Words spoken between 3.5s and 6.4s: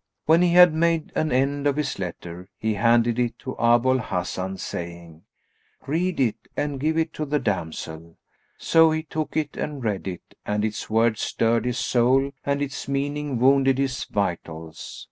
Abu al Hasan, saying, "Read it